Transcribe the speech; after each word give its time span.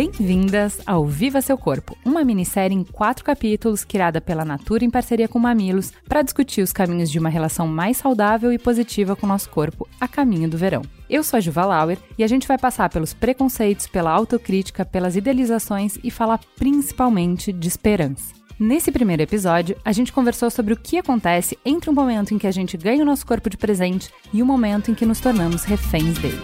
Bem-vindas 0.00 0.80
ao 0.86 1.04
Viva 1.04 1.42
Seu 1.42 1.58
Corpo, 1.58 1.94
uma 2.06 2.24
minissérie 2.24 2.74
em 2.74 2.82
quatro 2.82 3.22
capítulos 3.22 3.84
criada 3.84 4.18
pela 4.18 4.46
Natura 4.46 4.82
em 4.82 4.88
parceria 4.88 5.28
com 5.28 5.38
Mamilos 5.38 5.92
para 6.08 6.22
discutir 6.22 6.62
os 6.62 6.72
caminhos 6.72 7.10
de 7.10 7.18
uma 7.18 7.28
relação 7.28 7.66
mais 7.66 7.98
saudável 7.98 8.50
e 8.50 8.58
positiva 8.58 9.14
com 9.14 9.26
o 9.26 9.28
nosso 9.28 9.50
corpo 9.50 9.86
a 10.00 10.08
caminho 10.08 10.48
do 10.48 10.56
verão. 10.56 10.80
Eu 11.06 11.22
sou 11.22 11.36
a 11.36 11.40
Juva 11.40 11.66
Lauer 11.66 11.98
e 12.16 12.24
a 12.24 12.26
gente 12.26 12.48
vai 12.48 12.56
passar 12.56 12.88
pelos 12.88 13.12
preconceitos, 13.12 13.86
pela 13.86 14.10
autocrítica, 14.10 14.86
pelas 14.86 15.16
idealizações 15.16 15.98
e 16.02 16.10
falar 16.10 16.40
principalmente 16.56 17.52
de 17.52 17.68
esperança. 17.68 18.32
Nesse 18.58 18.90
primeiro 18.90 19.22
episódio, 19.22 19.76
a 19.84 19.92
gente 19.92 20.14
conversou 20.14 20.50
sobre 20.50 20.72
o 20.72 20.78
que 20.78 20.96
acontece 20.96 21.58
entre 21.62 21.90
o 21.90 21.92
momento 21.92 22.32
em 22.32 22.38
que 22.38 22.46
a 22.46 22.52
gente 22.52 22.74
ganha 22.78 23.02
o 23.02 23.06
nosso 23.06 23.26
corpo 23.26 23.50
de 23.50 23.58
presente 23.58 24.10
e 24.32 24.42
o 24.42 24.46
momento 24.46 24.90
em 24.90 24.94
que 24.94 25.04
nos 25.04 25.20
tornamos 25.20 25.64
reféns 25.64 26.18
dele. 26.18 26.40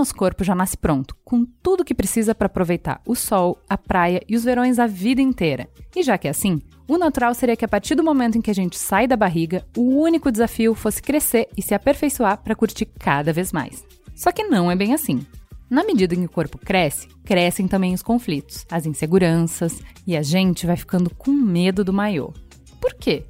Nosso 0.00 0.14
corpo 0.14 0.42
já 0.42 0.54
nasce 0.54 0.78
pronto, 0.78 1.14
com 1.22 1.44
tudo 1.62 1.84
que 1.84 1.94
precisa 1.94 2.34
para 2.34 2.46
aproveitar 2.46 3.02
o 3.06 3.14
sol, 3.14 3.58
a 3.68 3.76
praia 3.76 4.22
e 4.26 4.34
os 4.34 4.42
verões 4.42 4.78
a 4.78 4.86
vida 4.86 5.20
inteira. 5.20 5.68
E 5.94 6.02
já 6.02 6.16
que 6.16 6.26
é 6.26 6.30
assim, 6.30 6.58
o 6.88 6.96
natural 6.96 7.34
seria 7.34 7.54
que 7.54 7.66
a 7.66 7.68
partir 7.68 7.94
do 7.94 8.02
momento 8.02 8.38
em 8.38 8.40
que 8.40 8.50
a 8.50 8.54
gente 8.54 8.78
sai 8.78 9.06
da 9.06 9.14
barriga, 9.14 9.62
o 9.76 10.00
único 10.00 10.32
desafio 10.32 10.74
fosse 10.74 11.02
crescer 11.02 11.48
e 11.54 11.60
se 11.60 11.74
aperfeiçoar 11.74 12.42
para 12.42 12.54
curtir 12.54 12.86
cada 12.86 13.30
vez 13.30 13.52
mais. 13.52 13.84
Só 14.14 14.32
que 14.32 14.44
não 14.44 14.70
é 14.70 14.74
bem 14.74 14.94
assim. 14.94 15.20
Na 15.68 15.84
medida 15.84 16.14
em 16.14 16.20
que 16.20 16.26
o 16.26 16.30
corpo 16.30 16.56
cresce, 16.56 17.06
crescem 17.22 17.68
também 17.68 17.92
os 17.92 18.02
conflitos, 18.02 18.64
as 18.70 18.86
inseguranças 18.86 19.82
e 20.06 20.16
a 20.16 20.22
gente 20.22 20.66
vai 20.66 20.76
ficando 20.76 21.14
com 21.14 21.30
medo 21.30 21.84
do 21.84 21.92
maiô. 21.92 22.32
Por 22.80 22.94
quê? 22.94 23.26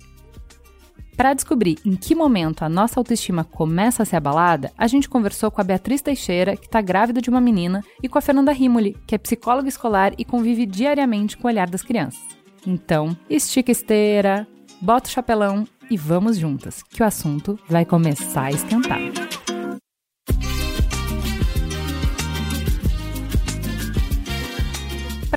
Para 1.21 1.35
descobrir 1.35 1.77
em 1.85 1.97
que 1.97 2.15
momento 2.15 2.63
a 2.63 2.69
nossa 2.71 2.99
autoestima 2.99 3.45
começa 3.45 4.03
a 4.03 4.07
ser 4.07 4.17
abalada, 4.17 4.73
a 4.79 4.87
gente 4.87 5.07
conversou 5.07 5.51
com 5.51 5.61
a 5.61 5.65
Beatriz 5.65 6.01
Teixeira, 6.01 6.57
que 6.57 6.65
está 6.65 6.81
grávida 6.81 7.21
de 7.21 7.29
uma 7.29 7.43
menina, 7.43 7.85
e 8.03 8.09
com 8.09 8.17
a 8.17 8.23
Fernanda 8.23 8.53
Rimoli, 8.53 8.97
que 9.07 9.15
é 9.15 9.19
psicóloga 9.19 9.69
escolar 9.69 10.15
e 10.17 10.25
convive 10.25 10.65
diariamente 10.65 11.37
com 11.37 11.47
o 11.47 11.51
olhar 11.51 11.69
das 11.69 11.83
crianças. 11.83 12.23
Então, 12.67 13.15
estica 13.29 13.71
esteira, 13.71 14.49
bota 14.81 15.11
o 15.11 15.13
chapelão 15.13 15.67
e 15.91 15.97
vamos 15.99 16.39
juntas, 16.39 16.83
que 16.83 17.03
o 17.03 17.07
assunto 17.07 17.59
vai 17.69 17.85
começar 17.85 18.45
a 18.45 18.53
esquentar. 18.53 18.99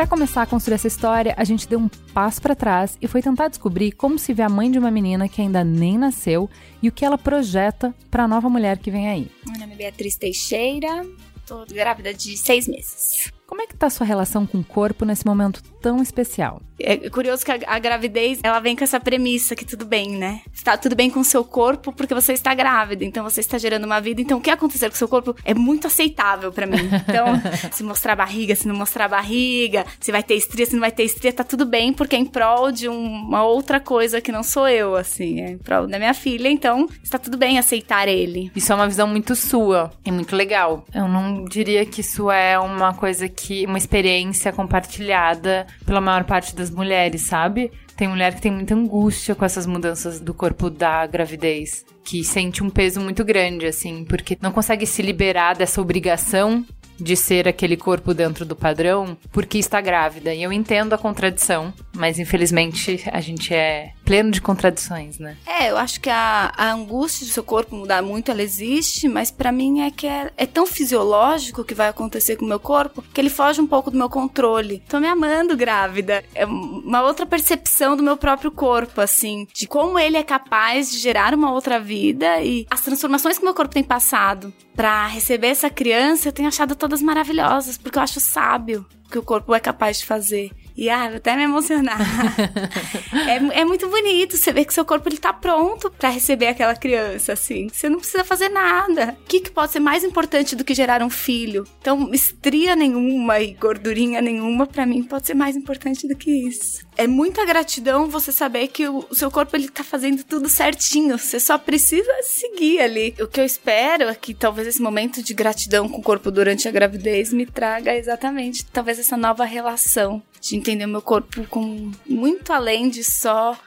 Para 0.03 0.09
começar 0.09 0.41
a 0.41 0.45
construir 0.45 0.75
essa 0.75 0.87
história, 0.87 1.33
a 1.37 1.45
gente 1.45 1.65
deu 1.65 1.79
um 1.79 1.87
passo 1.87 2.41
para 2.41 2.53
trás 2.53 2.97
e 3.01 3.07
foi 3.07 3.21
tentar 3.21 3.47
descobrir 3.47 3.93
como 3.93 4.19
se 4.19 4.33
vê 4.33 4.41
a 4.41 4.49
mãe 4.49 4.69
de 4.69 4.77
uma 4.77 4.91
menina 4.91 5.29
que 5.29 5.41
ainda 5.41 5.63
nem 5.63 5.97
nasceu 5.97 6.49
e 6.81 6.89
o 6.89 6.91
que 6.91 7.05
ela 7.05 7.17
projeta 7.17 7.95
para 8.11 8.25
a 8.25 8.27
nova 8.27 8.49
mulher 8.49 8.79
que 8.79 8.91
vem 8.91 9.07
aí. 9.07 9.31
Meu 9.47 9.57
nome 9.57 9.71
é 9.71 9.77
Beatriz 9.77 10.17
Teixeira, 10.17 11.05
tô 11.47 11.65
grávida 11.67 12.13
de 12.13 12.35
seis 12.35 12.67
meses. 12.67 13.31
Como 13.53 13.61
é 13.61 13.67
que 13.67 13.75
tá 13.75 13.85
a 13.85 13.89
sua 13.91 14.07
relação 14.07 14.47
com 14.47 14.61
o 14.61 14.63
corpo 14.63 15.05
nesse 15.05 15.27
momento 15.27 15.61
tão 15.79 16.01
especial? 16.01 16.59
É 16.79 17.09
curioso 17.09 17.45
que 17.45 17.51
a, 17.51 17.59
a, 17.67 17.77
gravidez, 17.77 18.39
ela 18.41 18.59
vem 18.59 18.75
com 18.75 18.83
essa 18.83 18.99
premissa 18.99 19.55
que 19.55 19.63
tudo 19.63 19.85
bem, 19.85 20.09
né? 20.17 20.41
Está 20.51 20.75
tudo 20.75 20.95
bem 20.95 21.07
com 21.07 21.19
o 21.19 21.23
seu 21.23 21.45
corpo 21.45 21.93
porque 21.93 22.15
você 22.15 22.33
está 22.33 22.55
grávida, 22.55 23.05
então 23.05 23.23
você 23.23 23.41
está 23.41 23.59
gerando 23.59 23.85
uma 23.85 24.01
vida. 24.01 24.19
Então 24.19 24.39
o 24.39 24.41
que 24.41 24.49
acontecer 24.49 24.89
com 24.89 24.95
o 24.95 24.97
seu 24.97 25.07
corpo 25.07 25.35
é 25.45 25.53
muito 25.53 25.85
aceitável 25.85 26.51
para 26.51 26.65
mim. 26.65 26.89
Então, 27.07 27.39
se 27.71 27.83
mostrar 27.83 28.15
barriga, 28.15 28.55
se 28.55 28.67
não 28.67 28.75
mostrar 28.75 29.07
barriga, 29.07 29.85
se 29.99 30.11
vai 30.11 30.23
ter 30.23 30.33
estria, 30.33 30.65
se 30.65 30.73
não 30.73 30.79
vai 30.79 30.91
ter 30.91 31.03
estria, 31.03 31.31
tá 31.31 31.43
tudo 31.43 31.63
bem 31.63 31.93
porque 31.93 32.15
é 32.15 32.19
em 32.19 32.25
prol 32.25 32.71
de 32.71 32.89
um, 32.89 33.05
uma 33.05 33.43
outra 33.43 33.79
coisa 33.79 34.19
que 34.19 34.31
não 34.31 34.41
sou 34.41 34.67
eu, 34.67 34.95
assim, 34.95 35.41
é 35.41 35.51
em 35.51 35.57
prol 35.59 35.85
da 35.85 35.99
minha 35.99 36.13
filha, 36.15 36.49
então 36.49 36.89
está 37.03 37.19
tudo 37.19 37.37
bem 37.37 37.59
aceitar 37.59 38.07
ele. 38.07 38.51
Isso 38.55 38.71
é 38.71 38.75
uma 38.75 38.87
visão 38.87 39.07
muito 39.07 39.35
sua 39.35 39.91
e 40.03 40.11
muito 40.11 40.35
legal. 40.35 40.83
Eu 40.93 41.07
não 41.07 41.45
diria 41.45 41.85
que 41.85 42.01
isso 42.01 42.31
é 42.31 42.57
uma 42.57 42.93
coisa 42.95 43.29
que 43.29 43.42
uma 43.67 43.77
experiência 43.77 44.51
compartilhada 44.51 45.67
pela 45.85 46.01
maior 46.01 46.23
parte 46.23 46.55
das 46.55 46.69
mulheres, 46.69 47.23
sabe? 47.23 47.71
Tem 47.95 48.07
mulher 48.07 48.33
que 48.35 48.41
tem 48.41 48.51
muita 48.51 48.73
angústia 48.73 49.35
com 49.35 49.45
essas 49.45 49.65
mudanças 49.65 50.19
do 50.19 50.33
corpo 50.33 50.69
da 50.69 51.05
gravidez, 51.05 51.85
que 52.03 52.23
sente 52.23 52.63
um 52.63 52.69
peso 52.69 52.99
muito 52.99 53.23
grande, 53.23 53.65
assim, 53.65 54.03
porque 54.05 54.37
não 54.41 54.51
consegue 54.51 54.85
se 54.85 55.01
liberar 55.01 55.55
dessa 55.55 55.81
obrigação 55.81 56.65
de 56.99 57.15
ser 57.15 57.47
aquele 57.47 57.75
corpo 57.75 58.13
dentro 58.13 58.45
do 58.45 58.55
padrão 58.55 59.17
porque 59.31 59.57
está 59.57 59.81
grávida. 59.81 60.33
E 60.33 60.43
eu 60.43 60.53
entendo 60.53 60.93
a 60.93 60.97
contradição, 60.97 61.73
mas 61.95 62.19
infelizmente 62.19 63.03
a 63.11 63.19
gente 63.19 63.53
é 63.53 63.91
pleno 64.03 64.31
de 64.31 64.41
contradições, 64.41 65.19
né? 65.19 65.37
É, 65.45 65.71
eu 65.71 65.77
acho 65.77 65.99
que 65.99 66.09
a, 66.09 66.51
a 66.55 66.71
angústia 66.71 67.25
do 67.25 67.31
seu 67.31 67.43
corpo 67.43 67.75
mudar 67.75 68.01
muito, 68.01 68.31
ela 68.31 68.41
existe, 68.41 69.07
mas 69.07 69.31
para 69.31 69.51
mim 69.51 69.81
é 69.81 69.91
que 69.91 70.07
é, 70.07 70.31
é, 70.35 70.45
tão 70.45 70.65
fisiológico 70.65 71.61
o 71.61 71.65
que 71.65 71.73
vai 71.73 71.87
acontecer 71.87 72.35
com 72.35 72.45
o 72.45 72.47
meu 72.47 72.59
corpo 72.59 73.03
que 73.13 73.19
ele 73.19 73.29
foge 73.29 73.61
um 73.61 73.67
pouco 73.67 73.89
do 73.89 73.97
meu 73.97 74.09
controle. 74.09 74.83
Tô 74.87 74.99
me 74.99 75.07
amando 75.07 75.55
grávida. 75.55 76.23
É 76.35 76.45
uma 76.45 77.01
outra 77.01 77.25
percepção 77.25 77.95
do 77.95 78.03
meu 78.03 78.17
próprio 78.17 78.51
corpo, 78.51 79.01
assim, 79.01 79.47
de 79.53 79.67
como 79.67 79.97
ele 79.97 80.17
é 80.17 80.23
capaz 80.23 80.91
de 80.91 80.97
gerar 80.97 81.33
uma 81.33 81.51
outra 81.51 81.79
vida 81.79 82.41
e 82.41 82.65
as 82.69 82.81
transformações 82.81 83.37
que 83.37 83.43
meu 83.43 83.53
corpo 83.53 83.73
tem 83.73 83.83
passado 83.83 84.53
para 84.75 85.07
receber 85.07 85.47
essa 85.47 85.69
criança, 85.69 86.27
eu 86.27 86.33
tenho 86.33 86.47
achado 86.47 86.75
todas 86.75 87.01
maravilhosas, 87.01 87.77
porque 87.77 87.97
eu 87.97 88.03
acho 88.03 88.19
sábio 88.19 88.85
o 89.05 89.09
que 89.09 89.19
o 89.19 89.23
corpo 89.23 89.53
é 89.53 89.59
capaz 89.59 89.99
de 89.99 90.05
fazer. 90.05 90.51
E 90.75 90.89
ah, 90.89 91.07
vou 91.07 91.17
até 91.17 91.35
me 91.35 91.43
emocionar. 91.43 91.99
é, 93.27 93.61
é 93.61 93.65
muito 93.65 93.87
bonito 93.87 94.37
você 94.37 94.51
ver 94.51 94.65
que 94.65 94.73
seu 94.73 94.83
corpo 94.83 95.07
ele 95.07 95.17
tá 95.17 95.31
pronto 95.31 95.91
para 95.91 96.09
receber 96.09 96.47
aquela 96.47 96.75
criança, 96.75 97.33
assim. 97.33 97.67
Você 97.71 97.87
não 97.87 97.99
precisa 97.99 98.23
fazer 98.23 98.49
nada. 98.49 99.15
O 99.21 99.25
que, 99.25 99.39
que 99.39 99.51
pode 99.51 99.71
ser 99.71 99.79
mais 99.79 100.03
importante 100.03 100.55
do 100.55 100.63
que 100.63 100.73
gerar 100.73 101.03
um 101.03 101.09
filho? 101.09 101.65
Então, 101.79 102.13
estria 102.13 102.75
nenhuma 102.75 103.39
e 103.39 103.53
gordurinha 103.53 104.21
nenhuma, 104.21 104.65
para 104.65 104.85
mim, 104.85 105.03
pode 105.03 105.27
ser 105.27 105.35
mais 105.35 105.55
importante 105.55 106.07
do 106.07 106.15
que 106.15 106.31
isso. 106.31 106.83
É 106.95 107.07
muita 107.07 107.45
gratidão 107.45 108.07
você 108.07 108.31
saber 108.31 108.67
que 108.67 108.87
o, 108.87 109.07
seu 109.11 109.31
corpo 109.31 109.55
ele 109.55 109.67
tá 109.67 109.83
fazendo 109.83 110.23
tudo 110.23 110.47
certinho. 110.47 111.17
Você 111.17 111.39
só 111.39 111.57
precisa 111.57 112.11
seguir 112.21 112.79
ali. 112.79 113.15
O 113.19 113.27
que 113.27 113.39
eu 113.39 113.45
espero 113.45 114.03
é 114.03 114.15
que 114.15 114.33
talvez 114.33 114.67
esse 114.67 114.81
momento 114.81 115.23
de 115.23 115.33
gratidão 115.33 115.89
com 115.89 115.99
o 115.99 116.03
corpo 116.03 116.29
durante 116.29 116.67
a 116.67 116.71
gravidez 116.71 117.33
me 117.33 117.45
traga 117.45 117.95
exatamente, 117.95 118.65
talvez 118.65 118.99
essa 118.99 119.17
nova 119.17 119.43
relação 119.43 120.21
de 120.39 120.55
entender 120.55 120.85
o 120.85 120.89
meu 120.89 121.01
corpo 121.01 121.45
como 121.49 121.91
muito 122.05 122.51
além 122.51 122.89
de 122.89 123.03
só 123.03 123.57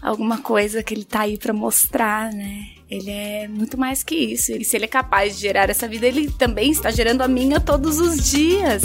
alguma 0.00 0.38
coisa 0.38 0.82
que 0.82 0.94
ele 0.94 1.04
tá 1.04 1.20
aí 1.20 1.36
para 1.36 1.52
mostrar, 1.52 2.32
né? 2.32 2.66
Ele 2.90 3.10
é 3.10 3.46
muito 3.46 3.78
mais 3.78 4.02
que 4.02 4.14
isso. 4.14 4.52
E 4.52 4.64
se 4.64 4.76
ele 4.76 4.86
é 4.86 4.88
capaz 4.88 5.36
de 5.36 5.42
gerar 5.42 5.68
essa 5.68 5.86
vida, 5.86 6.06
ele 6.06 6.30
também 6.30 6.70
está 6.70 6.90
gerando 6.90 7.20
a 7.20 7.28
minha 7.28 7.60
todos 7.60 8.00
os 8.00 8.30
dias. 8.30 8.82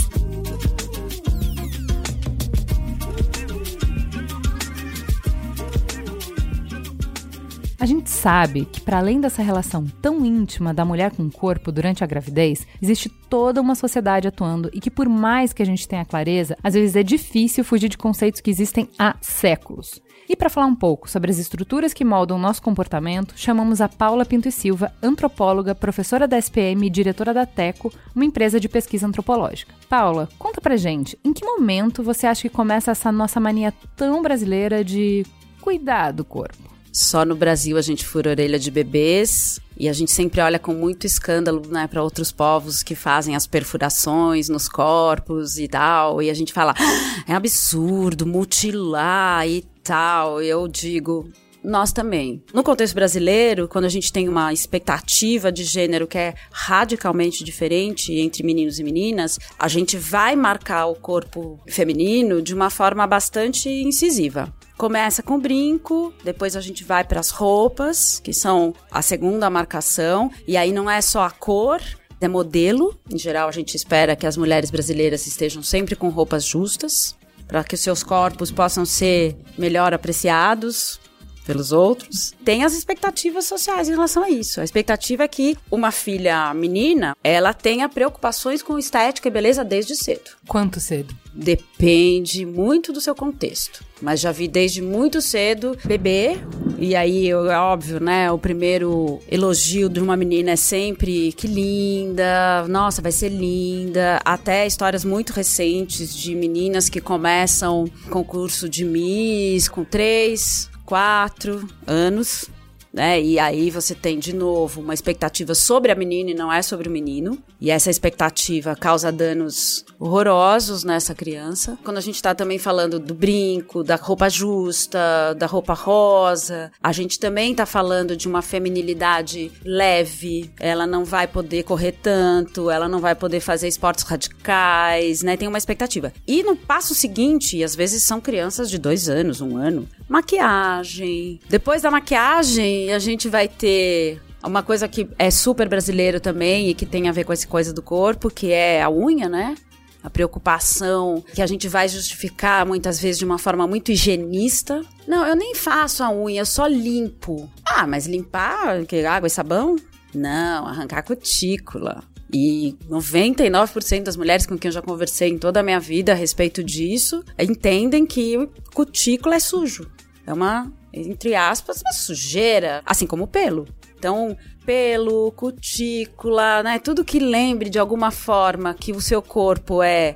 A 7.84 7.86
gente 7.86 8.10
sabe 8.10 8.64
que, 8.64 8.80
para 8.80 9.00
além 9.00 9.20
dessa 9.20 9.44
relação 9.44 9.86
tão 10.02 10.26
íntima 10.26 10.74
da 10.74 10.86
mulher 10.86 11.12
com 11.12 11.24
o 11.24 11.30
corpo 11.30 11.70
durante 11.70 12.02
a 12.02 12.08
gravidez, 12.08 12.66
existe 12.82 13.10
toda 13.10 13.60
uma 13.60 13.76
sociedade 13.76 14.26
atuando 14.26 14.70
e 14.72 14.80
que, 14.80 14.90
por 14.90 15.10
mais 15.10 15.52
que 15.52 15.62
a 15.62 15.66
gente 15.66 15.86
tenha 15.86 16.06
clareza, 16.06 16.58
às 16.64 16.76
vezes 16.76 16.96
é 16.96 17.04
difícil 17.04 17.62
fugir 17.62 17.90
de 17.90 17.98
conceitos 17.98 18.40
que 18.40 18.50
existem 18.50 18.88
há 18.98 19.18
séculos. 19.20 20.02
E 20.30 20.34
para 20.34 20.50
falar 20.50 20.68
um 20.68 20.76
pouco 20.76 21.10
sobre 21.10 21.30
as 21.30 21.38
estruturas 21.38 21.94
que 21.94 22.06
moldam 22.06 22.40
nosso 22.40 22.62
comportamento, 22.62 23.34
chamamos 23.36 23.82
a 23.82 23.90
Paula 23.90 24.24
Pinto 24.24 24.48
e 24.48 24.52
Silva, 24.54 24.94
antropóloga, 25.04 25.76
professora 25.76 26.26
da 26.26 26.38
SPM 26.38 26.88
e 26.88 26.90
diretora 26.90 27.34
da 27.34 27.46
TECO, 27.46 27.92
uma 28.16 28.24
empresa 28.24 28.62
de 28.62 28.70
pesquisa 28.70 29.06
antropológica. 29.06 29.76
Paula, 29.90 30.30
conta 30.40 30.62
pra 30.62 30.78
gente, 30.78 31.20
em 31.22 31.34
que 31.34 31.46
momento 31.46 32.02
você 32.02 32.28
acha 32.28 32.44
que 32.44 32.56
começa 32.56 32.92
essa 32.92 33.12
nossa 33.12 33.42
mania 33.42 33.74
tão 33.94 34.22
brasileira 34.22 34.86
de 34.86 35.25
cuidar 35.60 36.12
do 36.12 36.24
corpo? 36.24 36.73
Só 36.94 37.25
no 37.25 37.36
Brasil 37.36 37.75
a 37.75 37.81
gente 37.81 38.06
fura 38.06 38.30
orelha 38.30 38.60
de 38.60 38.69
bebês 38.69 39.60
e 39.75 39.90
a 39.90 39.94
gente 39.94 40.12
sempre 40.12 40.40
olha 40.40 40.60
com 40.60 40.75
muito 40.75 41.07
escândalo 41.07 41.63
né, 41.68 41.88
para 41.88 42.04
outros 42.04 42.31
povos 42.31 42.84
que 42.84 42.94
fazem 42.94 43.36
as 43.36 43.48
perfurações 43.48 44.48
nos 44.48 44.69
corpos 44.69 45.57
e 45.57 45.68
tal. 45.68 46.22
E 46.22 46.30
a 46.30 46.34
gente 46.36 46.54
fala, 46.54 46.75
ah, 46.78 47.24
é 47.28 47.34
absurdo 47.34 48.28
mutilar 48.28 49.48
e 49.48 49.66
tal. 49.84 50.40
Eu 50.40 50.68
digo, 50.68 51.28
nós 51.63 51.92
também. 51.92 52.44
No 52.54 52.62
contexto 52.62 52.94
brasileiro, 52.94 53.68
quando 53.68 53.86
a 53.86 53.90
gente 53.90 54.13
tem 54.13 54.30
uma 54.30 54.54
expectativa 54.54 55.51
de 55.51 55.63
gênero 55.63 56.06
que 56.06 56.19
é 56.19 56.36
radicalmente 56.51 57.44
diferente 57.44 58.13
entre 58.13 58.44
meninos 58.44 58.78
e 58.78 58.84
meninas, 58.84 59.40
a 59.57 59.68
gente 59.68 59.98
vai 59.98 60.36
marcar 60.36 60.86
o 60.86 60.95
corpo 60.95 61.60
feminino 61.68 62.40
de 62.40 62.54
uma 62.54 62.69
forma 62.69 63.07
bastante 63.07 63.68
incisiva. 63.68 64.54
Começa 64.78 65.22
com 65.24 65.40
brinco, 65.40 66.14
depois 66.24 66.56
a 66.56 66.62
gente 66.62 66.84
vai 66.84 67.04
para 67.04 67.20
as 67.20 67.30
roupas, 67.30 68.20
que 68.20 68.34
são 68.34 68.74
a 68.92 69.02
segunda 69.02 69.50
marcação, 69.50 70.31
e 70.48 70.58
aí 70.58 70.72
não 70.72 70.90
é 70.90 71.00
só 71.00 71.24
a 71.24 71.31
cor, 71.31 71.81
é 72.20 72.28
modelo. 72.28 72.98
Em 73.10 73.18
geral, 73.18 73.48
a 73.48 73.52
gente 73.52 73.75
espera 73.75 74.16
que 74.16 74.25
as 74.25 74.36
mulheres 74.36 74.72
brasileiras 74.72 75.28
estejam 75.28 75.62
sempre 75.62 75.96
com 75.96 76.10
roupas 76.10 76.46
justas, 76.46 77.16
para 77.48 77.64
que 77.64 77.75
os 77.75 77.81
seus 77.81 78.02
corpos 78.04 78.52
possam 78.52 78.86
ser 78.86 79.38
melhor 79.58 79.94
apreciados. 79.94 81.00
pelos 81.46 81.74
outros. 81.74 82.34
Tem 82.46 82.64
as 82.64 82.74
expectativas 82.74 83.44
sociais 83.44 83.90
em 83.90 83.92
relação 83.92 84.24
a 84.24 84.30
isso. 84.30 84.62
A 84.62 84.64
expectativa 84.64 85.24
é 85.24 85.28
que 85.28 85.58
uma 85.69 85.92
filha 85.92 86.54
menina, 86.54 87.16
ela 87.22 87.54
tenha 87.54 87.90
preocupações 87.90 88.62
com 88.64 88.80
estética 88.80 89.28
e 89.28 89.31
beleza 89.31 89.62
desde 89.62 89.94
cedo. 89.94 90.31
Quanto 90.48 90.80
cedo? 90.80 91.14
Depende 91.35 92.45
muito 92.45 92.94
do 92.94 93.01
seu 93.01 93.15
contexto. 93.15 93.83
Mas 94.01 94.19
já 94.19 94.31
vi 94.31 94.47
desde 94.47 94.81
muito 94.81 95.21
cedo 95.21 95.77
bebê. 95.83 96.38
E 96.77 96.95
aí, 96.95 97.30
é 97.30 97.35
óbvio, 97.35 98.00
né? 98.00 98.31
O 98.31 98.38
primeiro 98.38 99.19
elogio 99.31 99.89
de 99.89 100.00
uma 100.00 100.15
menina 100.15 100.51
é 100.51 100.56
sempre 100.56 101.31
que 101.31 101.47
linda, 101.47 102.68
nossa, 102.68 103.01
vai 103.01 103.12
ser 103.12 103.30
linda. 103.30 104.19
Até 104.24 104.68
histórias 104.68 105.03
muito 105.03 105.31
recentes 105.31 106.13
de 106.13 106.35
meninas 106.35 106.89
que 106.89 107.01
começam 107.01 107.85
concurso 108.09 108.69
de 108.69 108.85
Miss 108.85 109.68
com 109.68 109.83
três, 109.83 110.69
quatro 110.85 111.68
anos, 111.88 112.50
né? 112.94 113.19
E 113.19 113.40
aí 113.40 113.72
você 113.72 113.95
tem 113.95 114.19
de 114.19 114.34
novo 114.34 114.80
uma 114.80 114.94
expectativa 114.94 115.56
sobre 115.56 115.92
a 115.92 115.95
menina 115.95 116.30
e 116.30 116.36
não 116.36 116.54
é 116.54 116.62
sobre 116.62 116.88
o 116.88 116.92
menino. 116.92 117.40
E 117.60 117.72
essa 117.72 117.90
expectativa 117.90 118.75
causa 118.75 119.12
danos 119.12 119.84
horrorosos 120.00 120.84
nessa 120.84 121.16
criança. 121.16 121.78
Quando 121.84 121.98
a 121.98 122.01
gente 122.01 122.22
tá 122.22 122.36
também 122.36 122.60
falando 122.60 123.00
do 123.00 123.16
brinco, 123.16 123.84
da 123.84 123.95
roupa 123.95 124.30
justa, 124.30 125.34
da 125.36 125.48
roupa 125.48 125.74
rosa, 125.74 126.72
a 126.81 126.92
gente 126.92 127.19
também 127.19 127.56
tá 127.56 127.66
falando 127.66 128.16
de 128.16 128.28
uma 128.28 128.42
feminilidade 128.42 129.51
leve. 129.66 130.51
Ela 130.60 130.86
não 130.86 131.04
vai 131.04 131.28
poder 131.28 131.63
correr 131.63 131.94
tanto, 131.94 132.69
ela 132.69 132.88
não 132.88 133.00
vai 133.00 133.16
poder 133.16 133.40
fazer 133.40 133.68
esportes 133.68 134.04
radicais, 134.04 135.24
né? 135.24 135.36
Tem 135.36 135.48
uma 135.48 135.57
expectativa. 135.57 136.13
E 136.28 136.44
no 136.44 136.56
passo 136.56 136.94
seguinte, 136.94 137.57
e 137.57 137.63
às 137.63 137.75
vezes 137.75 138.04
são 138.04 138.22
crianças 138.22 138.69
de 138.69 138.78
dois 138.78 139.10
anos, 139.10 139.42
um 139.42 139.57
ano, 139.57 139.88
maquiagem. 140.07 141.40
Depois 141.50 141.81
da 141.81 141.90
maquiagem, 141.90 142.82
a 142.91 143.00
gente 143.00 143.30
vai 143.30 143.47
ter 143.47 144.21
uma 144.44 144.62
coisa 144.62 144.88
que 144.88 145.07
é 145.18 145.31
super 145.31 145.69
brasileiro 145.69 146.19
também 146.19 146.69
e 146.69 146.74
que 146.74 146.85
tem 146.85 147.07
a 147.07 147.12
ver 147.12 147.24
com 147.24 147.33
essa 147.33 147.47
coisa 147.47 147.74
do 147.74 147.81
corpo, 147.81 148.30
que 148.30 148.51
é 148.51 148.81
a 148.81 148.89
unha, 148.89 149.30
né? 149.30 149.56
A 150.03 150.09
preocupação 150.09 151.24
que 151.33 151.41
a 151.41 151.47
gente 151.47 151.69
vai 151.69 151.88
justificar 151.88 152.65
muitas 152.65 153.00
vezes 153.00 153.19
de 153.19 153.25
uma 153.25 153.38
forma 153.38 153.65
muito 153.65 153.91
higienista. 153.91 154.81
Não, 155.07 155.25
eu 155.25 155.35
nem 155.35 155.56
faço 155.56 156.03
a 156.03 156.12
unha, 156.12 156.41
eu 156.41 156.45
só 156.45 156.68
limpo. 156.68 157.50
Ah, 157.65 157.88
mas 157.88 158.06
limpar 158.06 158.85
que 158.85 159.06
água 159.06 159.27
e 159.27 159.30
sabão? 159.30 159.77
Não, 160.13 160.68
arrancar 160.68 161.00
a 161.00 161.03
cutícula. 161.03 162.03
E 162.33 162.75
99% 162.89 164.03
das 164.03 164.18
mulheres 164.18 164.45
com 164.45 164.57
quem 164.57 164.69
eu 164.69 164.74
já 164.74 164.81
conversei 164.81 165.30
em 165.30 165.38
toda 165.38 165.59
a 165.59 165.63
minha 165.63 165.80
vida 165.80 166.12
a 166.12 166.15
respeito 166.15 166.63
disso 166.63 167.24
entendem 167.39 168.06
que 168.06 168.50
cutícula 168.74 169.35
é 169.35 169.39
sujo. 169.39 169.89
É 170.25 170.33
uma, 170.33 170.71
entre 170.94 171.36
aspas, 171.36 171.81
uma 171.81 171.94
sujeira, 171.94 172.81
assim 172.86 173.07
como 173.07 173.28
pelo. 173.28 173.68
Então, 173.98 174.38
pelo, 174.66 175.31
cutícula, 175.31 176.62
né? 176.62 176.80
Tudo 176.80 177.04
que 177.04 177.19
lembre 177.19 177.69
de 177.69 177.80
alguma 177.80 178.12
forma 178.12 178.74
que 178.74 178.92
o 178.92 179.01
seu 179.01 179.22
corpo 179.22 179.81
é 179.81 180.16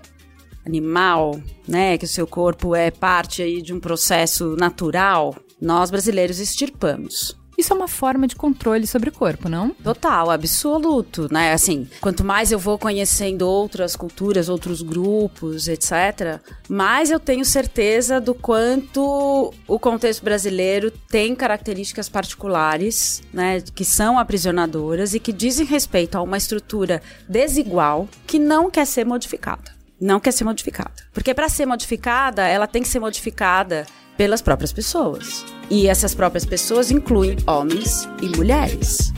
animal, 0.65 1.39
né? 1.67 1.97
Que 1.97 2.05
o 2.05 2.07
seu 2.07 2.27
corpo 2.27 2.75
é 2.75 2.91
parte 2.91 3.41
aí 3.41 3.61
de 3.61 3.73
um 3.73 3.79
processo 3.79 4.55
natural, 4.55 5.35
nós 5.59 5.89
brasileiros 5.89 6.39
extirpamos. 6.39 7.35
Isso 7.57 7.73
é 7.73 7.75
uma 7.75 7.87
forma 7.87 8.27
de 8.27 8.35
controle 8.35 8.85
sobre 8.85 9.09
o 9.09 9.11
corpo, 9.11 9.49
não? 9.49 9.71
Total, 9.71 10.29
absoluto, 10.29 11.27
né? 11.31 11.53
Assim, 11.53 11.87
quanto 11.99 12.23
mais 12.23 12.51
eu 12.51 12.59
vou 12.59 12.77
conhecendo 12.77 13.47
outras 13.47 13.95
culturas, 13.95 14.47
outros 14.47 14.83
grupos, 14.83 15.67
etc., 15.67 16.39
mais 16.69 17.09
eu 17.09 17.19
tenho 17.19 17.43
certeza 17.43 18.21
do 18.21 18.35
quanto 18.35 19.51
o 19.67 19.79
contexto 19.79 20.23
brasileiro 20.23 20.91
tem 20.91 21.33
características 21.33 22.07
particulares, 22.07 23.23
né, 23.33 23.61
que 23.73 23.83
são 23.83 24.19
aprisionadoras 24.19 25.15
e 25.15 25.19
que 25.19 25.33
dizem 25.33 25.65
respeito 25.65 26.15
a 26.15 26.21
uma 26.21 26.37
estrutura 26.37 27.01
desigual 27.27 28.07
que 28.27 28.37
não 28.37 28.69
quer 28.69 28.85
ser 28.85 29.05
modificada. 29.05 29.75
Não 29.99 30.19
quer 30.19 30.31
ser 30.31 30.43
modificada. 30.43 30.91
Porque 31.11 31.33
para 31.33 31.49
ser 31.49 31.65
modificada, 31.65 32.45
ela 32.45 32.67
tem 32.67 32.83
que 32.83 32.87
ser 32.87 32.99
modificada 32.99 33.87
pelas 34.17 34.41
próprias 34.41 34.73
pessoas. 34.73 35.45
E 35.69 35.87
essas 35.87 36.15
próprias 36.15 36.45
pessoas 36.45 36.91
incluem 36.91 37.37
homens 37.45 38.09
e 38.21 38.35
mulheres. 38.35 39.13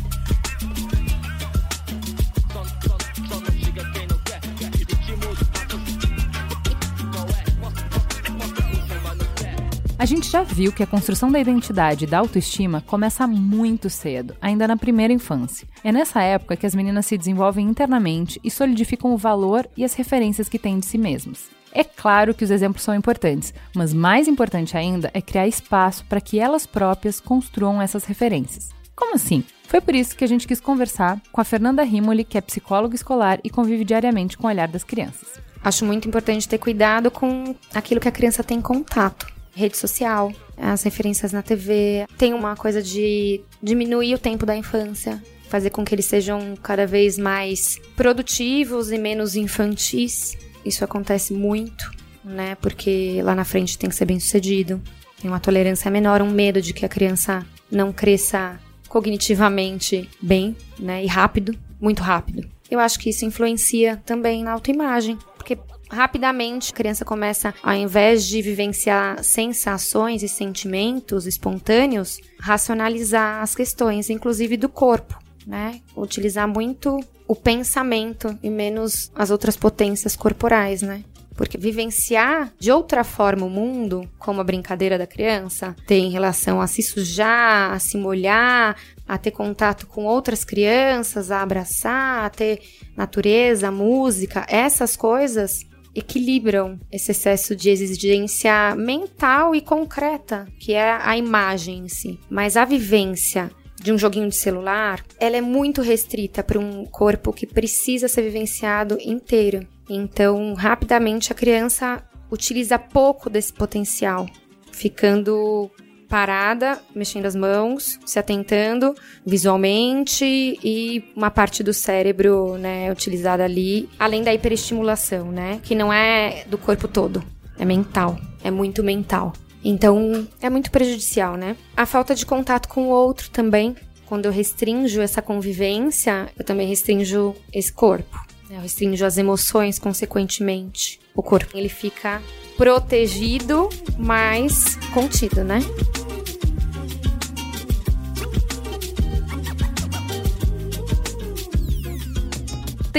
A 9.99 10.05
gente 10.05 10.29
já 10.31 10.43
viu 10.43 10.71
que 10.71 10.81
a 10.81 10.87
construção 10.87 11.29
da 11.29 11.41
identidade 11.41 12.05
e 12.05 12.07
da 12.07 12.19
autoestima 12.19 12.81
começa 12.87 13.27
muito 13.27 13.89
cedo, 13.89 14.33
ainda 14.41 14.65
na 14.65 14.77
primeira 14.77 15.11
infância. 15.11 15.67
É 15.83 15.91
nessa 15.91 16.21
época 16.21 16.55
que 16.55 16.65
as 16.65 16.73
meninas 16.73 17.05
se 17.05 17.17
desenvolvem 17.17 17.67
internamente 17.67 18.39
e 18.41 18.49
solidificam 18.49 19.13
o 19.13 19.17
valor 19.17 19.69
e 19.75 19.83
as 19.83 19.93
referências 19.93 20.47
que 20.47 20.57
têm 20.57 20.79
de 20.79 20.85
si 20.85 20.97
mesmas. 20.97 21.58
É 21.73 21.83
claro 21.83 22.33
que 22.33 22.43
os 22.43 22.51
exemplos 22.51 22.83
são 22.83 22.95
importantes, 22.95 23.53
mas 23.75 23.93
mais 23.93 24.27
importante 24.27 24.75
ainda 24.75 25.11
é 25.13 25.21
criar 25.21 25.47
espaço 25.47 26.03
para 26.05 26.21
que 26.21 26.39
elas 26.39 26.65
próprias 26.65 27.19
construam 27.19 27.81
essas 27.81 28.05
referências. 28.05 28.69
Como 28.95 29.15
assim? 29.15 29.43
Foi 29.67 29.79
por 29.79 29.93
isso 29.93 30.15
que 30.15 30.23
a 30.23 30.27
gente 30.27 30.47
quis 30.47 30.59
conversar 30.59 31.21
com 31.31 31.39
a 31.39 31.43
Fernanda 31.43 31.83
Rimoli, 31.83 32.23
que 32.23 32.37
é 32.37 32.41
psicóloga 32.41 32.95
escolar 32.95 33.39
e 33.43 33.49
convive 33.49 33.85
diariamente 33.85 34.37
com 34.37 34.47
o 34.47 34.49
olhar 34.49 34.67
das 34.67 34.83
crianças. 34.83 35.39
Acho 35.63 35.85
muito 35.85 36.07
importante 36.07 36.49
ter 36.49 36.57
cuidado 36.57 37.11
com 37.11 37.55
aquilo 37.73 37.99
que 37.99 38.07
a 38.07 38.11
criança 38.11 38.43
tem 38.43 38.59
contato. 38.59 39.27
Rede 39.53 39.77
social, 39.77 40.31
as 40.57 40.83
referências 40.83 41.31
na 41.31 41.41
TV. 41.41 42.05
Tem 42.17 42.33
uma 42.33 42.55
coisa 42.55 42.81
de 42.81 43.41
diminuir 43.61 44.15
o 44.15 44.19
tempo 44.19 44.45
da 44.45 44.55
infância, 44.55 45.21
fazer 45.49 45.69
com 45.69 45.85
que 45.85 45.93
eles 45.93 46.05
sejam 46.05 46.55
cada 46.61 46.87
vez 46.87 47.17
mais 47.17 47.79
produtivos 47.95 48.91
e 48.91 48.97
menos 48.97 49.35
infantis. 49.35 50.37
Isso 50.65 50.83
acontece 50.83 51.33
muito, 51.33 51.89
né? 52.23 52.55
Porque 52.55 53.21
lá 53.23 53.33
na 53.35 53.45
frente 53.45 53.77
tem 53.77 53.89
que 53.89 53.95
ser 53.95 54.05
bem 54.05 54.19
sucedido. 54.19 54.81
Tem 55.21 55.29
uma 55.29 55.39
tolerância 55.39 55.91
menor, 55.91 56.21
um 56.21 56.29
medo 56.29 56.61
de 56.61 56.73
que 56.73 56.85
a 56.85 56.89
criança 56.89 57.45
não 57.71 57.91
cresça 57.91 58.59
cognitivamente 58.87 60.09
bem, 60.21 60.55
né? 60.77 61.03
E 61.03 61.07
rápido, 61.07 61.57
muito 61.79 62.01
rápido. 62.01 62.47
Eu 62.69 62.79
acho 62.79 62.99
que 62.99 63.09
isso 63.09 63.25
influencia 63.25 63.97
também 64.05 64.43
na 64.43 64.51
autoimagem, 64.51 65.17
porque 65.35 65.57
rapidamente 65.89 66.71
a 66.71 66.75
criança 66.75 67.03
começa, 67.03 67.53
ao 67.63 67.73
invés 67.73 68.25
de 68.25 68.41
vivenciar 68.41 69.23
sensações 69.23 70.21
e 70.21 70.29
sentimentos 70.29 71.25
espontâneos, 71.25 72.19
racionalizar 72.39 73.41
as 73.41 73.55
questões, 73.55 74.09
inclusive 74.09 74.55
do 74.55 74.69
corpo, 74.69 75.17
né? 75.49 75.81
Utilizar 75.97 76.47
muito 76.47 76.99
o 77.27 77.35
pensamento 77.35 78.37
e 78.43 78.51
menos 78.51 79.11
as 79.15 79.31
outras 79.31 79.57
potências 79.57 80.15
corporais, 80.15 80.83
né? 80.83 81.03
Porque 81.35 81.57
vivenciar 81.57 82.53
de 82.59 82.71
outra 82.71 83.03
forma 83.03 83.45
o 83.45 83.49
mundo, 83.49 84.07
como 84.19 84.41
a 84.41 84.43
brincadeira 84.43 84.97
da 84.97 85.07
criança, 85.07 85.75
tem 85.87 86.11
relação 86.11 86.61
a 86.61 86.67
se 86.67 86.83
sujar, 86.83 87.73
a 87.73 87.79
se 87.79 87.97
molhar, 87.97 88.75
a 89.07 89.17
ter 89.17 89.31
contato 89.31 89.87
com 89.87 90.05
outras 90.05 90.43
crianças, 90.43 91.31
a 91.31 91.41
abraçar, 91.41 92.25
a 92.25 92.29
ter 92.29 92.61
natureza, 92.95 93.71
música, 93.71 94.45
essas 94.47 94.95
coisas 94.95 95.65
equilibram 95.95 96.79
esse 96.91 97.11
excesso 97.11 97.55
de 97.55 97.69
exigência 97.69 98.75
mental 98.75 99.55
e 99.55 99.61
concreta, 99.61 100.47
que 100.59 100.73
é 100.73 100.91
a 100.91 101.17
imagem 101.17 101.79
em 101.79 101.89
si. 101.89 102.19
Mas 102.29 102.55
a 102.55 102.65
vivência 102.65 103.49
de 103.79 103.91
um 103.91 103.97
joguinho 103.97 104.29
de 104.29 104.35
celular, 104.35 105.03
ela 105.19 105.37
é 105.37 105.41
muito 105.41 105.81
restrita 105.81 106.43
para 106.43 106.59
um 106.59 106.85
corpo 106.85 107.33
que 107.33 107.47
precisa 107.47 108.07
ser 108.07 108.21
vivenciado 108.23 108.97
inteiro. 109.01 109.65
Então, 109.89 110.53
rapidamente 110.53 111.31
a 111.31 111.35
criança 111.35 112.03
utiliza 112.31 112.77
pouco 112.77 113.29
desse 113.29 113.51
potencial, 113.53 114.27
ficando 114.71 115.71
parada, 116.07 116.79
mexendo 116.93 117.27
as 117.27 117.35
mãos, 117.35 117.99
se 118.05 118.17
atentando 118.17 118.95
visualmente 119.25 120.25
e 120.63 121.03
uma 121.15 121.29
parte 121.29 121.61
do 121.61 121.71
cérebro, 121.71 122.57
né, 122.57 122.91
utilizada 122.91 123.43
ali, 123.43 123.87
além 123.99 124.23
da 124.23 124.33
hiperestimulação, 124.33 125.31
né, 125.31 125.59
que 125.63 125.75
não 125.75 125.93
é 125.93 126.43
do 126.47 126.57
corpo 126.57 126.87
todo, 126.87 127.23
é 127.59 127.63
mental, 127.63 128.19
é 128.43 128.49
muito 128.49 128.83
mental. 128.83 129.33
Então, 129.63 130.27
é 130.41 130.49
muito 130.49 130.71
prejudicial, 130.71 131.35
né? 131.35 131.55
A 131.75 131.85
falta 131.85 132.15
de 132.15 132.25
contato 132.25 132.67
com 132.69 132.85
o 132.85 132.89
outro 132.89 133.29
também. 133.29 133.75
Quando 134.05 134.25
eu 134.25 134.31
restringo 134.31 135.01
essa 135.01 135.21
convivência, 135.21 136.29
eu 136.37 136.43
também 136.43 136.67
restringo 136.67 137.35
esse 137.53 137.71
corpo. 137.71 138.17
Né? 138.49 138.57
Eu 138.57 138.61
restringo 138.61 139.03
as 139.05 139.17
emoções, 139.17 139.77
consequentemente. 139.77 140.99
O 141.13 141.21
corpo, 141.21 141.57
ele 141.57 141.69
fica 141.69 142.21
protegido, 142.57 143.69
mas 143.97 144.75
contido, 144.93 145.43
né? 145.43 145.59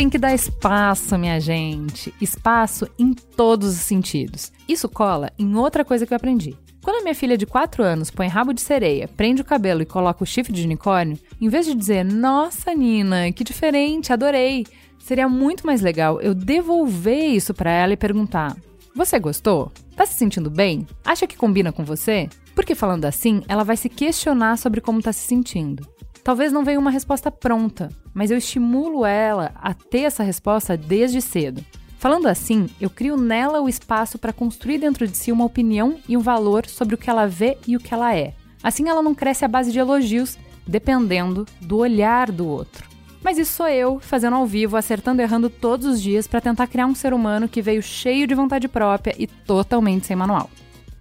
Tem 0.01 0.09
que 0.09 0.17
dar 0.17 0.35
espaço, 0.35 1.19
minha 1.19 1.39
gente. 1.39 2.15
Espaço 2.23 2.89
em 2.99 3.13
todos 3.13 3.69
os 3.69 3.81
sentidos. 3.81 4.51
Isso 4.67 4.89
cola 4.89 5.31
em 5.39 5.55
outra 5.55 5.85
coisa 5.85 6.07
que 6.07 6.15
eu 6.15 6.17
aprendi. 6.17 6.57
Quando 6.83 7.01
a 7.01 7.03
minha 7.03 7.15
filha 7.15 7.37
de 7.37 7.45
4 7.45 7.83
anos 7.85 8.11
põe 8.11 8.27
rabo 8.27 8.55
de 8.55 8.63
sereia, 8.63 9.07
prende 9.07 9.43
o 9.43 9.45
cabelo 9.45 9.83
e 9.83 9.85
coloca 9.85 10.25
o 10.25 10.27
chifre 10.27 10.55
de 10.55 10.65
unicórnio, 10.65 11.19
em 11.39 11.51
vez 11.51 11.67
de 11.67 11.75
dizer, 11.75 12.03
nossa, 12.03 12.75
Nina, 12.75 13.31
que 13.31 13.45
diferente, 13.45 14.11
adorei, 14.11 14.67
seria 14.99 15.29
muito 15.29 15.67
mais 15.67 15.83
legal 15.83 16.19
eu 16.23 16.33
devolver 16.33 17.35
isso 17.35 17.53
para 17.53 17.71
ela 17.71 17.93
e 17.93 17.97
perguntar: 17.99 18.57
Você 18.97 19.19
gostou? 19.19 19.71
Tá 19.95 20.07
se 20.07 20.15
sentindo 20.15 20.49
bem? 20.49 20.87
Acha 21.05 21.27
que 21.27 21.37
combina 21.37 21.73
com 21.73 21.85
você? 21.85 22.27
Porque 22.55 22.75
falando 22.75 23.05
assim, 23.05 23.43
ela 23.47 23.65
vai 23.65 23.77
se 23.77 23.91
questionar 23.91 24.57
sobre 24.57 24.81
como 24.81 25.03
tá 25.03 25.13
se 25.13 25.27
sentindo. 25.27 25.87
Talvez 26.23 26.53
não 26.53 26.65
venha 26.65 26.79
uma 26.79 26.91
resposta 26.91 27.31
pronta, 27.31 27.89
mas 28.13 28.31
eu 28.31 28.39
estimulo 28.39 29.07
ela 29.07 29.53
a 29.57 29.73
ter 29.73 30.01
essa 30.01 30.23
resposta 30.23 30.77
desde 30.77 31.21
cedo. 31.23 31.65
Falando 31.99 32.29
assim, 32.29 32.69
eu 32.81 32.89
crio 32.89 33.17
nela 33.17 33.61
o 33.61 33.69
espaço 33.69 34.19
para 34.19 34.33
construir 34.33 34.79
dentro 34.79 35.07
de 35.07 35.17
si 35.17 35.31
uma 35.31 35.45
opinião 35.45 35.99
e 36.09 36.17
um 36.17 36.21
valor 36.21 36.67
sobre 36.67 36.95
o 36.95 36.99
que 36.99 37.11
ela 37.11 37.27
vê 37.27 37.59
e 37.67 37.77
o 37.77 37.81
que 37.81 37.93
ela 37.93 38.15
é. 38.15 38.35
Assim 38.63 38.89
ela 38.89 39.03
não 39.03 39.15
cresce 39.15 39.45
à 39.45 39.49
base 39.49 39.73
de 39.73 39.79
elogios, 39.79 40.39
dependendo 40.67 41.47
do 41.61 41.79
olhar 41.79 42.31
do 42.31 42.47
outro. 42.47 42.89
Mas 43.23 43.37
isso 43.37 43.53
sou 43.53 43.69
eu, 43.69 44.01
fazendo 44.01 44.37
ao 44.37 44.47
vivo, 44.47 44.77
acertando 44.77 45.21
e 45.21 45.25
errando 45.25 45.51
todos 45.51 45.87
os 45.87 46.01
dias 46.01 46.27
para 46.27 46.41
tentar 46.41 46.67
criar 46.67 46.87
um 46.87 46.95
ser 46.95 47.13
humano 47.13 47.49
que 47.49 47.61
veio 47.61 47.83
cheio 47.83 48.27
de 48.27 48.35
vontade 48.35 48.67
própria 48.67 49.15
e 49.19 49.27
totalmente 49.27 50.07
sem 50.07 50.17
manual. 50.17 50.51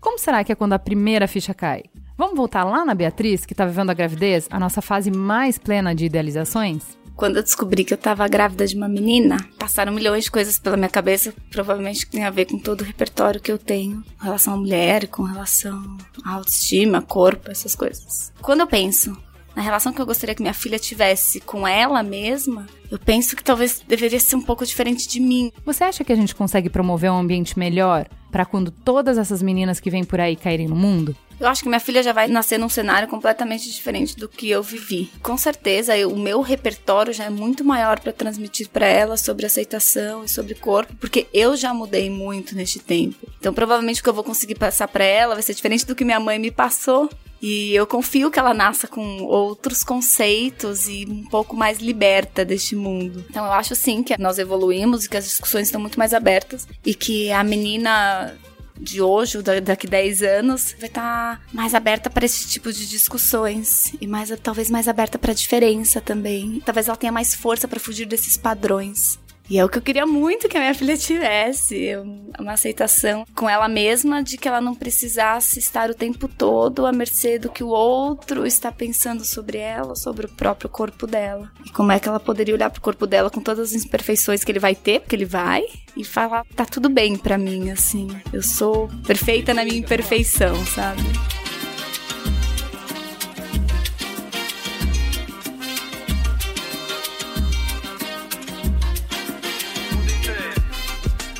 Como 0.01 0.19
será 0.19 0.43
que 0.43 0.51
é 0.51 0.55
quando 0.55 0.73
a 0.73 0.79
primeira 0.79 1.27
ficha 1.27 1.53
cai? 1.53 1.83
Vamos 2.19 2.35
voltar 2.35 2.65
lá 2.65 2.83
na 2.83 2.93
Beatriz, 2.93 3.45
que 3.45 3.53
está 3.53 3.65
vivendo 3.65 3.91
a 3.91 3.93
gravidez, 3.93 4.45
a 4.51 4.59
nossa 4.59 4.81
fase 4.81 5.09
mais 5.09 5.57
plena 5.57 5.95
de 5.95 6.03
idealizações? 6.03 6.83
Quando 7.15 7.37
eu 7.37 7.41
descobri 7.41 7.85
que 7.85 7.93
eu 7.93 7.97
tava 7.97 8.27
grávida 8.27 8.67
de 8.67 8.75
uma 8.75 8.89
menina, 8.89 9.37
passaram 9.57 9.93
milhões 9.93 10.25
de 10.25 10.31
coisas 10.31 10.59
pela 10.59 10.75
minha 10.75 10.89
cabeça, 10.89 11.33
provavelmente 11.49 12.05
que 12.05 12.11
tem 12.11 12.25
a 12.25 12.29
ver 12.29 12.43
com 12.43 12.59
todo 12.59 12.81
o 12.81 12.83
repertório 12.83 13.39
que 13.39 13.49
eu 13.49 13.57
tenho 13.57 14.03
com 14.17 14.25
relação 14.25 14.53
à 14.53 14.57
mulher, 14.57 15.07
com 15.07 15.23
relação 15.23 15.97
à 16.25 16.33
autoestima, 16.33 17.01
corpo, 17.01 17.49
essas 17.49 17.73
coisas. 17.73 18.33
Quando 18.41 18.59
eu 18.59 18.67
penso 18.67 19.17
na 19.55 19.61
relação 19.61 19.93
que 19.93 20.01
eu 20.01 20.05
gostaria 20.05 20.35
que 20.35 20.41
minha 20.41 20.53
filha 20.53 20.77
tivesse 20.77 21.39
com 21.39 21.65
ela 21.65 22.03
mesma, 22.03 22.65
eu 22.91 22.99
penso 22.99 23.33
que 23.33 23.43
talvez 23.45 23.81
deveria 23.87 24.19
ser 24.19 24.35
um 24.35 24.41
pouco 24.41 24.65
diferente 24.65 25.07
de 25.07 25.21
mim. 25.21 25.53
Você 25.65 25.85
acha 25.85 26.03
que 26.03 26.11
a 26.11 26.17
gente 26.17 26.35
consegue 26.35 26.69
promover 26.69 27.09
um 27.09 27.17
ambiente 27.17 27.57
melhor 27.57 28.09
para 28.29 28.45
quando 28.45 28.71
todas 28.71 29.17
essas 29.17 29.41
meninas 29.41 29.79
que 29.79 29.89
vêm 29.89 30.03
por 30.03 30.19
aí 30.19 30.35
caírem 30.35 30.67
no 30.67 30.75
mundo? 30.75 31.15
Eu 31.39 31.47
acho 31.47 31.63
que 31.63 31.69
minha 31.69 31.79
filha 31.79 32.03
já 32.03 32.11
vai 32.11 32.27
nascer 32.27 32.57
num 32.57 32.67
cenário 32.67 33.07
completamente 33.07 33.71
diferente 33.71 34.17
do 34.17 34.27
que 34.27 34.49
eu 34.49 34.61
vivi. 34.61 35.09
Com 35.23 35.37
certeza, 35.37 35.97
eu, 35.97 36.11
o 36.11 36.17
meu 36.17 36.41
repertório 36.41 37.13
já 37.13 37.25
é 37.25 37.29
muito 37.29 37.63
maior 37.63 37.99
para 37.99 38.11
transmitir 38.11 38.67
para 38.69 38.85
ela 38.85 39.15
sobre 39.15 39.45
aceitação 39.45 40.23
e 40.23 40.29
sobre 40.29 40.53
corpo, 40.53 40.93
porque 40.99 41.27
eu 41.33 41.55
já 41.55 41.73
mudei 41.73 42.09
muito 42.09 42.55
neste 42.55 42.79
tempo. 42.79 43.27
Então, 43.39 43.53
provavelmente 43.53 44.01
o 44.01 44.03
que 44.03 44.09
eu 44.09 44.13
vou 44.13 44.23
conseguir 44.23 44.55
passar 44.55 44.87
para 44.89 45.05
ela 45.05 45.35
vai 45.35 45.43
ser 45.43 45.53
diferente 45.53 45.85
do 45.85 45.95
que 45.95 46.03
minha 46.03 46.19
mãe 46.19 46.37
me 46.37 46.51
passou. 46.51 47.09
E 47.41 47.73
eu 47.73 47.87
confio 47.87 48.29
que 48.29 48.37
ela 48.37 48.53
nasça 48.53 48.85
com 48.85 49.23
outros 49.23 49.81
conceitos 49.81 50.89
e 50.89 51.05
um 51.07 51.23
pouco 51.23 51.55
mais 51.55 51.79
liberta 51.79 52.43
deste 52.43 52.75
mundo. 52.75 53.23
Então 53.29 53.45
eu 53.45 53.53
acho 53.53 53.75
sim 53.75 54.03
que 54.03 54.19
nós 54.19 54.37
evoluímos 54.37 55.05
e 55.05 55.09
que 55.09 55.15
as 55.15 55.23
discussões 55.23 55.67
estão 55.67 55.79
muito 55.79 55.97
mais 55.97 56.13
abertas 56.13 56.67
e 56.85 56.93
que 56.93 57.31
a 57.31 57.41
menina 57.41 58.35
de 58.79 59.01
hoje, 59.01 59.41
daqui 59.61 59.85
10 59.85 60.23
anos, 60.23 60.75
vai 60.79 60.87
estar 60.87 61.37
tá 61.37 61.41
mais 61.53 61.75
aberta 61.75 62.09
para 62.09 62.25
esse 62.25 62.47
tipo 62.47 62.71
de 62.71 62.87
discussões 62.87 63.93
e 63.99 64.07
mais 64.07 64.31
talvez 64.41 64.69
mais 64.69 64.87
aberta 64.87 65.19
para 65.19 65.33
diferença 65.33 65.99
também. 65.99 66.61
Talvez 66.65 66.87
ela 66.87 66.97
tenha 66.97 67.11
mais 67.11 67.35
força 67.35 67.67
para 67.67 67.79
fugir 67.79 68.05
desses 68.05 68.37
padrões. 68.37 69.18
E 69.49 69.57
é 69.57 69.65
o 69.65 69.69
que 69.69 69.79
eu 69.79 69.81
queria 69.81 70.05
muito 70.05 70.47
que 70.47 70.55
a 70.55 70.59
minha 70.59 70.75
filha 70.75 70.95
tivesse, 70.95 71.93
uma 72.39 72.53
aceitação 72.53 73.25
com 73.35 73.49
ela 73.49 73.67
mesma 73.67 74.21
de 74.21 74.37
que 74.37 74.47
ela 74.47 74.61
não 74.61 74.75
precisasse 74.75 75.57
estar 75.57 75.89
o 75.89 75.95
tempo 75.95 76.27
todo 76.27 76.85
à 76.85 76.91
mercê 76.91 77.39
do 77.39 77.49
que 77.49 77.63
o 77.63 77.69
outro 77.69 78.45
está 78.45 78.71
pensando 78.71 79.25
sobre 79.25 79.57
ela, 79.57 79.95
sobre 79.95 80.27
o 80.27 80.29
próprio 80.29 80.69
corpo 80.69 81.07
dela. 81.07 81.51
E 81.65 81.71
como 81.71 81.91
é 81.91 81.99
que 81.99 82.07
ela 82.07 82.19
poderia 82.19 82.53
olhar 82.53 82.69
pro 82.69 82.81
corpo 82.81 83.07
dela 83.07 83.31
com 83.31 83.41
todas 83.41 83.73
as 83.73 83.83
imperfeições 83.83 84.43
que 84.43 84.51
ele 84.51 84.59
vai 84.59 84.75
ter, 84.75 84.99
porque 84.99 85.15
ele 85.15 85.25
vai, 85.25 85.63
e 85.97 86.03
falar, 86.03 86.45
tá 86.55 86.65
tudo 86.65 86.87
bem 86.87 87.17
para 87.17 87.37
mim, 87.37 87.71
assim. 87.71 88.07
Eu 88.31 88.43
sou 88.43 88.87
perfeita 89.07 89.53
na 89.53 89.65
minha 89.65 89.79
imperfeição, 89.79 90.63
sabe? 90.67 91.01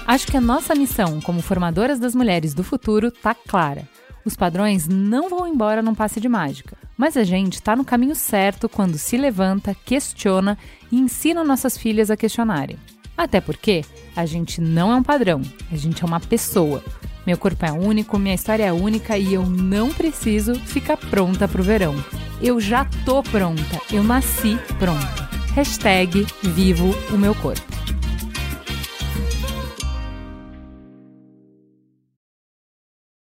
Acho 0.10 0.26
que 0.26 0.38
a 0.38 0.42
nossa 0.42 0.74
missão 0.74 1.22
como 1.22 1.40
formadoras 1.40 2.00
das 2.00 2.16
mulheres 2.16 2.56
do 2.56 2.64
futuro 2.64 3.12
tá 3.12 3.36
clara. 3.36 3.88
Os 4.26 4.36
padrões 4.36 4.88
não 4.88 5.30
vão 5.30 5.46
embora 5.46 5.84
num 5.84 5.94
passe 5.94 6.20
de 6.20 6.28
mágica, 6.28 6.76
mas 6.98 7.16
a 7.16 7.24
gente 7.24 7.54
está 7.54 7.76
no 7.76 7.86
caminho 7.86 8.16
certo 8.16 8.68
quando 8.68 8.98
se 8.98 9.18
levanta, 9.18 9.78
questiona 9.86 10.58
e 10.92 10.98
ensina 10.98 11.44
nossas 11.44 11.78
filhas 11.78 12.10
a 12.10 12.18
questionarem. 12.18 12.80
Até 13.16 13.40
porque 13.40 13.86
a 14.16 14.26
gente 14.26 14.60
não 14.60 14.92
é 14.92 14.96
um 14.96 15.04
padrão, 15.04 15.44
a 15.72 15.76
gente 15.76 16.04
é 16.04 16.08
uma 16.08 16.20
pessoa. 16.20 16.84
Meu 17.24 17.38
corpo 17.38 17.64
é 17.64 17.72
único, 17.72 18.18
minha 18.18 18.34
história 18.34 18.64
é 18.64 18.74
única 18.74 19.16
e 19.16 19.36
eu 19.36 19.46
não 19.46 19.94
preciso 19.94 20.56
ficar 20.56 20.98
pronta 20.98 21.48
pro 21.48 21.62
verão. 21.62 21.94
Eu 22.42 22.60
já 22.60 22.84
tô 23.06 23.22
pronta, 23.22 23.80
eu 23.92 24.04
nasci 24.04 24.58
pronta. 24.80 25.30
Hashtag 25.54 26.26
Vivo 26.42 26.96
o 27.14 27.18
meu 27.18 27.36
corpo. 27.36 27.79